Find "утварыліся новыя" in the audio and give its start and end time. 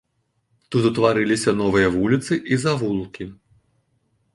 0.91-1.87